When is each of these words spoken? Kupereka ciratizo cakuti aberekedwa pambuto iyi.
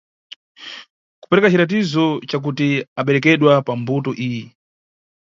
Kupereka 1.21 1.51
ciratizo 1.51 2.05
cakuti 2.29 2.69
aberekedwa 3.01 3.51
pambuto 3.67 4.11
iyi. 4.25 4.43